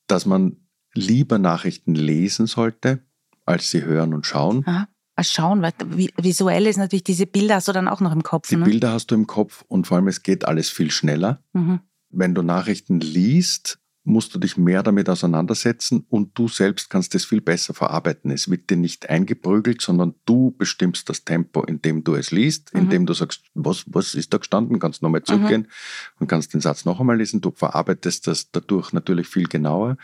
[0.08, 0.58] dass man
[0.95, 2.99] lieber Nachrichten lesen sollte,
[3.45, 4.63] als sie hören und schauen.
[4.65, 4.88] Mal
[5.23, 8.49] schauen, weil vi- visuell ist natürlich diese Bilder hast du dann auch noch im Kopf.
[8.49, 8.65] Die ne?
[8.65, 11.41] Bilder hast du im Kopf und vor allem es geht alles viel schneller.
[11.53, 11.79] Mhm.
[12.17, 17.25] wenn du Nachrichten liest, musst du dich mehr damit auseinandersetzen und du selbst kannst es
[17.25, 18.29] viel besser verarbeiten.
[18.31, 22.73] Es wird dir nicht eingeprügelt, sondern du bestimmst das Tempo, in dem du es liest,
[22.73, 22.81] Mhm.
[22.81, 25.67] indem du sagst, was, was ist da gestanden, kannst nochmal zurückgehen
[26.19, 27.41] und kannst den Satz noch einmal lesen.
[27.41, 29.97] Du verarbeitest das dadurch natürlich viel genauer.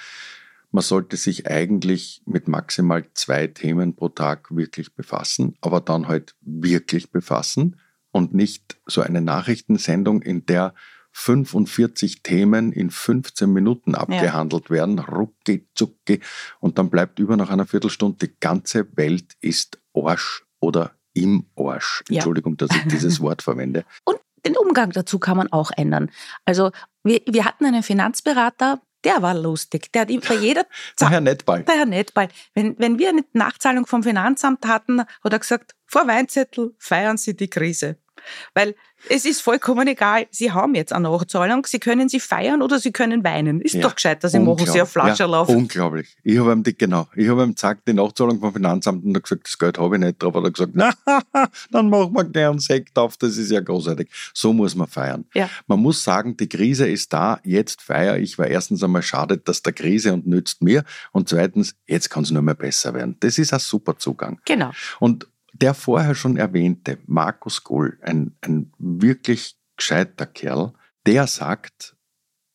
[0.72, 6.36] Man sollte sich eigentlich mit maximal zwei Themen pro Tag wirklich befassen, aber dann halt
[6.42, 7.78] wirklich befassen
[8.12, 10.74] und nicht so eine Nachrichtensendung, in der
[11.14, 16.22] 45 Themen in 15 Minuten abgehandelt werden, rucki zucki,
[16.60, 22.04] und dann bleibt über nach einer Viertelstunde, die ganze Welt ist Arsch oder im Arsch.
[22.08, 22.16] Ja.
[22.16, 23.84] Entschuldigung, dass ich dieses Wort verwende.
[24.06, 26.10] Und den Umgang dazu kann man auch ändern.
[26.46, 26.72] Also
[27.04, 29.92] wir, wir hatten einen Finanzberater, der war lustig.
[29.92, 30.66] Der hat ihm bei jeder
[31.00, 31.64] Der Herr Nettball.
[31.64, 32.30] Der Herr Nettball.
[32.54, 37.36] Wenn, wenn wir eine Nachzahlung vom Finanzamt hatten, hat er gesagt, vor Weinzettel feiern Sie
[37.36, 37.98] die Krise.
[38.54, 38.76] Weil
[39.10, 42.92] es ist vollkommen egal, Sie haben jetzt eine Nachzahlung, Sie können sie feiern oder Sie
[42.92, 43.62] können weinen.
[43.62, 46.16] Ist Ja, doch gescheit, dass Sie machen Sie eine Flasche ja, Unglaublich.
[46.24, 49.22] Ich habe ihm die, genau, ich habe ihm gesagt, die Nachzahlung vom Finanzamt und er
[49.22, 50.36] gesagt, das Geld habe ich nicht drauf.
[50.36, 50.94] Hat er gesagt, na,
[51.72, 54.10] dann machen wir gleich einen Sekt auf, das ist ja großartig.
[54.34, 55.26] So muss man feiern.
[55.34, 55.50] Ja.
[55.68, 59.64] Man muss sagen, die Krise ist da, jetzt feiere ich, weil erstens einmal schadet das
[59.64, 63.18] der Krise und nützt mir und zweitens, jetzt kann es nur mehr besser werden.
[63.20, 64.40] Das ist ein super Zugang.
[64.46, 64.72] Genau.
[65.00, 70.74] Und der vorher schon erwähnte Markus Goll, ein, ein wirklich gescheiter Kerl,
[71.06, 71.96] der sagt,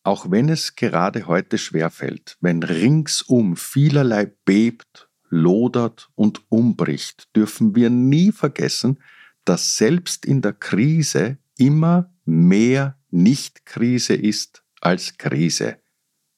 [0.03, 7.89] auch wenn es gerade heute schwerfällt, wenn ringsum vielerlei bebt, lodert und umbricht, dürfen wir
[7.89, 8.99] nie vergessen,
[9.43, 15.77] dass selbst in der Krise immer mehr Nicht-Krise ist als Krise.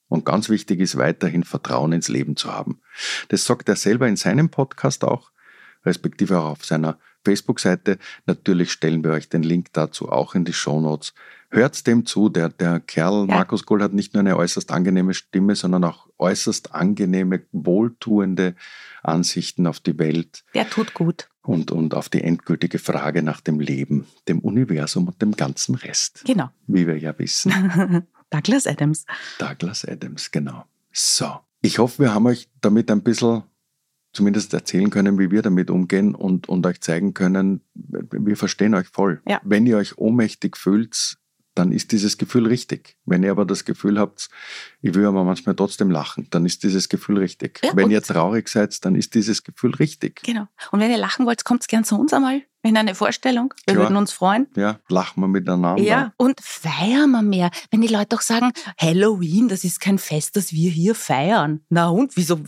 [0.07, 2.81] Und ganz wichtig ist weiterhin Vertrauen ins Leben zu haben.
[3.27, 5.31] Das sagt er selber in seinem Podcast auch,
[5.85, 7.97] respektive auch auf seiner Facebook-Seite.
[8.25, 11.13] Natürlich stellen wir euch den Link dazu auch in die Shownotes.
[11.51, 13.35] Hört dem zu, der, der Kerl Ja.
[13.35, 18.55] Markus Gold hat nicht nur eine äußerst angenehme Stimme, sondern auch äußerst angenehme, wohltuende
[19.03, 21.29] Ansichten auf die Welt Der tut gut.
[21.41, 26.23] und, und auf die endgültige Frage nach dem Leben, dem Universum und dem ganzen Rest,
[26.25, 26.49] Genau.
[26.67, 28.05] wie wir ja wissen.
[28.29, 29.05] Douglas Adams.
[29.39, 30.65] Douglas Adams, genau.
[30.91, 33.43] So, ich hoffe, wir haben euch damit ein bisschen
[34.19, 38.89] zumindest erzählen können, wie wir damit umgehen und, und euch zeigen können, wir verstehen euch
[38.89, 39.21] voll.
[39.25, 39.39] Ja.
[39.45, 41.17] Wenn ihr euch ohnmächtig fühlt,
[41.59, 42.95] dann ist dieses Gefühl richtig.
[43.05, 44.29] Wenn ihr aber das Gefühl habt,
[44.81, 47.59] ich will aber manchmal trotzdem lachen, dann ist dieses Gefühl richtig.
[47.61, 50.21] Ja, Wenn ihr traurig seid, dann ist dieses Gefühl richtig.
[50.23, 50.47] Genau.
[50.71, 53.53] Und wenn ihr lachen wollt, kommt gern zu uns einmal in eine Vorstellung.
[53.65, 53.87] Wir Klar.
[53.87, 54.47] würden uns freuen.
[54.55, 55.81] Ja, lachen wir miteinander.
[55.83, 57.51] Ja, und feiern wir mehr.
[57.71, 61.61] Wenn die Leute auch sagen, Halloween, das ist kein Fest, das wir hier feiern.
[61.69, 62.39] Na und, wieso?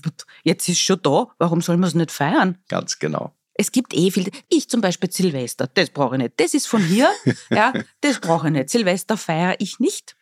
[0.44, 2.58] Jetzt ist schon da, warum soll man es nicht feiern?
[2.70, 3.34] Ganz genau.
[3.62, 4.32] Es gibt eh viel.
[4.50, 6.34] Ich zum Beispiel Silvester, das brauche ich nicht.
[6.40, 7.10] Das ist von hier,
[7.52, 8.70] ja, das brauche ich nicht.
[8.72, 10.16] Silvester feiere ich nicht.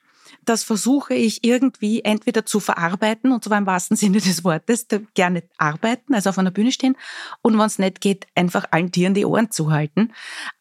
[0.46, 5.44] das versuche ich irgendwie entweder zu verarbeiten, und zwar im wahrsten Sinne des Wortes, gerne
[5.58, 6.96] arbeiten, also auf einer Bühne stehen,
[7.42, 10.12] und wenn es nicht geht, einfach allen Tieren die Ohren zuhalten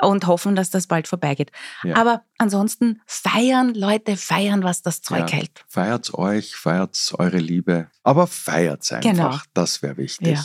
[0.00, 1.50] und hoffen, dass das bald vorbeigeht.
[1.84, 1.96] Ja.
[1.96, 5.38] Aber ansonsten feiern, Leute, feiern, was das Zeug Ja.
[5.38, 5.64] hält.
[5.68, 9.10] Feiert's euch, feiert's eure Liebe, aber feiert's einfach.
[9.10, 9.36] Genau.
[9.54, 10.28] Das wäre wichtig.
[10.28, 10.44] Ja.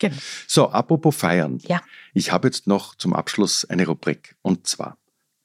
[0.00, 0.16] Genau.
[0.48, 1.58] So, apropos feiern.
[1.62, 1.80] Ja.
[2.14, 4.34] Ich habe jetzt noch zum Abschluss eine Rubrik.
[4.42, 4.98] Und zwar,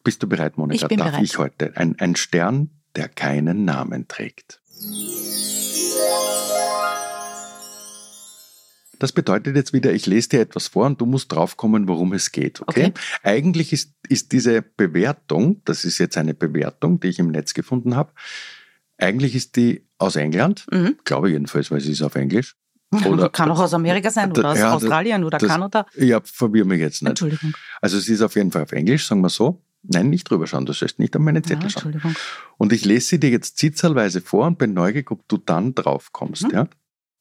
[0.03, 0.85] bist du bereit, Monika?
[0.85, 1.23] Ich bin Darf bereit.
[1.23, 4.61] ich heute ein, ein Stern, der keinen Namen trägt?
[8.97, 12.31] Das bedeutet jetzt wieder, ich lese dir etwas vor und du musst draufkommen, worum es
[12.31, 12.61] geht.
[12.61, 12.85] Okay?
[12.87, 12.93] Okay.
[13.23, 17.95] Eigentlich ist, ist diese Bewertung, das ist jetzt eine Bewertung, die ich im Netz gefunden
[17.97, 18.13] habe,
[18.97, 20.97] eigentlich ist die aus England, Mhm.
[21.03, 22.55] glaube jedenfalls, weil sie ist auf Englisch.
[23.03, 25.85] Oder- kann auch aus Amerika sein oder aus Ja, Australien oder das- Kanada.
[25.95, 27.09] Ja, verwirr mich jetzt nicht.
[27.11, 27.53] Entschuldigung.
[27.81, 29.61] Also sie ist auf jeden Fall auf Englisch, sagen wir so.
[29.87, 31.93] Nein, nicht drüber schauen, du sollst nicht an meine Ja, Zettel schauen.
[31.93, 32.15] Entschuldigung.
[32.57, 36.11] Und ich lese sie dir jetzt zitzelweise vor und bin neugierig, ob du dann drauf
[36.11, 36.43] kommst.
[36.43, 36.51] Mhm.
[36.51, 36.67] Ja?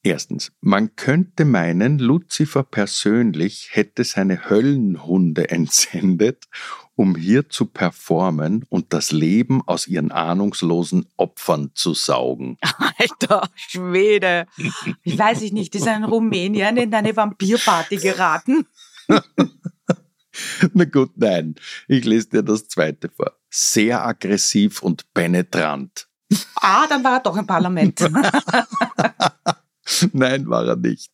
[0.02, 6.44] Erstens, man könnte meinen, Luzifer persönlich hätte seine Höllenhunde entsendet,
[6.96, 12.59] um hier zu performen und das Leben aus ihren ahnungslosen Opfern zu saugen.
[12.98, 14.46] Alter Schwede.
[15.02, 18.66] Ich weiß ich nicht, ist er in Rumänien in eine Vampirparty geraten?
[20.72, 21.54] Na gut, nein.
[21.88, 23.33] Ich lese dir das zweite vor.
[23.50, 26.09] Sehr aggressiv und penetrant.
[26.57, 28.00] Ah, dann war er doch im Parlament.
[30.12, 31.12] Nein, war er nicht.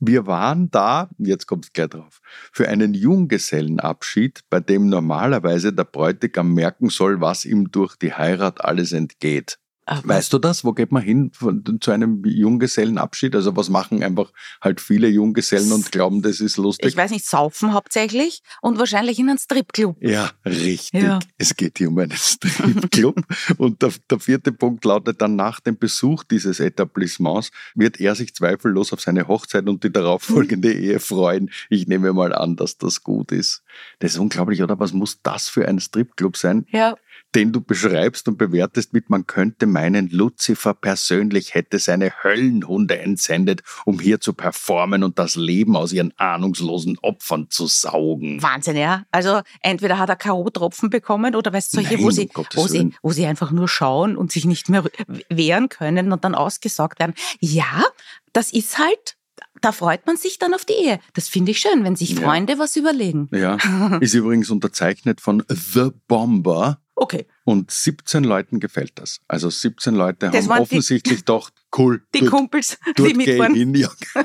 [0.00, 2.20] Wir waren da, jetzt kommt es gleich drauf,
[2.52, 8.64] für einen Junggesellenabschied, bei dem normalerweise der Bräutigam merken soll, was ihm durch die Heirat
[8.64, 9.58] alles entgeht.
[9.88, 10.64] Weißt du das?
[10.64, 13.34] Wo geht man hin von, zu einem Junggesellenabschied?
[13.34, 16.88] Also was machen einfach halt viele Junggesellen und glauben, das ist lustig?
[16.88, 19.96] Ich weiß nicht, saufen hauptsächlich und wahrscheinlich in einen Stripclub.
[20.00, 21.02] Ja, richtig.
[21.02, 21.18] Ja.
[21.38, 23.16] Es geht hier um einen Stripclub.
[23.58, 28.34] und der, der vierte Punkt lautet dann, nach dem Besuch dieses Etablissements wird er sich
[28.34, 31.50] zweifellos auf seine Hochzeit und die darauffolgende Ehe freuen.
[31.70, 33.62] Ich nehme mal an, dass das gut ist.
[34.00, 34.78] Das ist unglaublich, oder?
[34.78, 36.96] Was muss das für ein Stripclub sein, Ja,
[37.34, 43.62] den du beschreibst und bewertest mit, man könnte meinen, Lucifer persönlich hätte seine Höllenhunde entsendet,
[43.84, 48.42] um hier zu performen und das Leben aus ihren ahnungslosen Opfern zu saugen.
[48.42, 49.04] Wahnsinn, ja.
[49.10, 52.56] Also entweder hat er K.O.-Tropfen bekommen oder weißt du, solche, Nein, wo, um sie, Gottes
[52.56, 54.84] wo, sie, wo sie einfach nur schauen und sich nicht mehr
[55.28, 57.14] wehren können und dann ausgesagt werden.
[57.40, 57.84] Ja,
[58.32, 59.16] das ist halt,
[59.60, 61.00] da freut man sich dann auf die Ehe.
[61.14, 62.22] Das finde ich schön, wenn sich Ja.
[62.22, 63.28] Freunde was überlegen.
[63.32, 63.56] Ja,
[64.00, 69.20] ist übrigens unterzeichnet von The Bomber Okay, und 17 Leuten gefällt das.
[69.28, 72.02] Also 17 Leute Das haben waren die- offensichtlich doch cool.
[72.14, 73.54] die dort, Kumpels, dort die mitfahren.
[73.54, 73.88] hin, ja.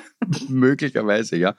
[0.49, 1.55] Möglicherweise, ja.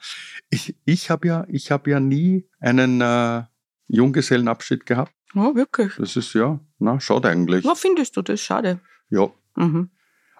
[0.49, 3.43] Ich, ich habe ja, ich habe ja nie einen äh,
[3.87, 5.13] Junggesellenabschied gehabt.
[5.35, 5.93] Oh, wirklich.
[5.97, 7.63] Das ist ja, na, schade eigentlich.
[7.65, 8.41] Ja, findest du das?
[8.41, 8.79] Schade.
[9.09, 9.91] Ja, Mhm.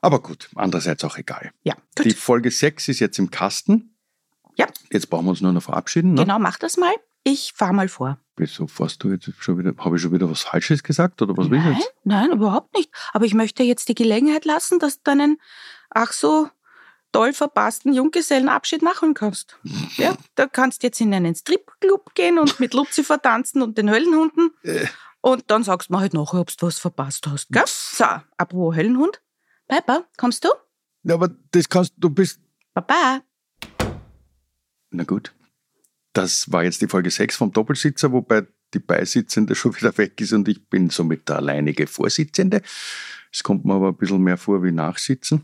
[0.01, 1.51] aber gut, andererseits auch egal.
[1.63, 2.05] Ja, gut.
[2.05, 3.95] Die Folge 6 ist jetzt im Kasten.
[4.57, 4.67] Ja.
[4.91, 6.13] Jetzt brauchen wir uns nur noch verabschieden.
[6.15, 6.21] Ne?
[6.23, 6.93] Genau, mach das mal.
[7.23, 8.19] Ich fahr mal vor.
[8.37, 9.73] Wieso fährst du jetzt schon wieder?
[9.77, 11.93] Habe ich schon wieder was Falsches gesagt oder was will ich Nein, jetzt?
[12.03, 12.91] nein, überhaupt nicht.
[13.13, 15.37] Aber ich möchte jetzt die Gelegenheit lassen, dass du deinen
[15.89, 16.49] ach so
[17.13, 19.57] toll verpassten Junggesellenabschied machen kannst.
[19.97, 24.51] Ja, da kannst jetzt in einen Stripclub gehen und mit Lucifer tanzen und den Höllenhunden.
[24.63, 24.85] Äh.
[25.21, 27.47] Und dann sagst du mir halt nachher, ob du was verpasst hast.
[27.49, 27.63] Gell?
[27.65, 28.03] So,
[28.37, 29.21] apropos Höllenhund.
[29.69, 30.49] Papa, kommst du?
[31.03, 32.41] Ja, aber das kannst du bist.
[32.73, 33.21] Papa.
[34.91, 35.33] Na gut.
[36.15, 40.32] Das war jetzt die Folge 6 vom Doppelsitzer, wobei die Beisitzende schon wieder weg ist
[40.32, 42.62] und ich bin somit der alleinige Vorsitzende.
[43.34, 45.41] Es kommt mir aber ein bisschen mehr vor wie Nachsitzen.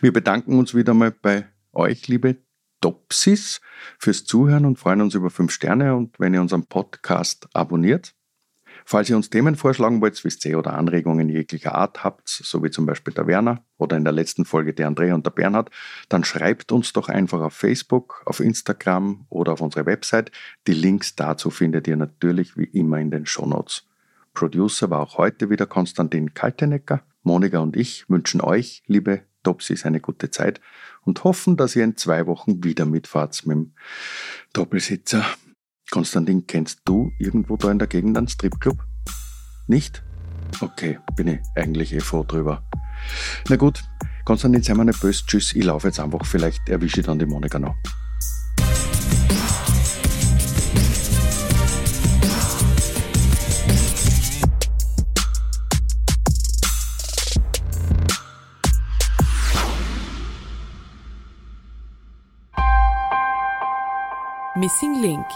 [0.00, 2.36] Wir bedanken uns wieder mal bei euch, liebe
[2.80, 3.60] Topsis,
[3.98, 8.14] fürs Zuhören und freuen uns über fünf Sterne und wenn ihr unseren Podcast abonniert.
[8.86, 12.70] Falls ihr uns Themen vorschlagen wollt, wisst ihr, oder Anregungen jeglicher Art habt, so wie
[12.70, 15.70] zum Beispiel der Werner oder in der letzten Folge der Andrea und der Bernhard,
[16.10, 20.30] dann schreibt uns doch einfach auf Facebook, auf Instagram oder auf unsere Website.
[20.66, 23.84] Die Links dazu findet ihr natürlich wie immer in den Shownotes.
[24.34, 27.02] Producer war auch heute wieder Konstantin Kaltenecker.
[27.22, 30.60] Monika und ich wünschen euch, liebe Topsis, eine gute Zeit
[31.04, 33.72] und hoffen, dass ihr in zwei Wochen wieder mitfahrt mit dem
[34.52, 35.24] Doppelsitzer.
[35.94, 38.84] Konstantin, kennst du irgendwo da in der Gegend einen Stripclub?
[39.68, 40.02] Nicht?
[40.60, 42.64] Okay, bin ich eigentlich eh froh drüber.
[43.48, 43.80] Na gut,
[44.24, 45.22] Konstantin, sei mal nicht böse.
[45.24, 46.26] Tschüss, ich laufe jetzt einfach.
[46.26, 47.76] Vielleicht erwische ich dann die Monika noch.
[64.56, 65.26] Missing Link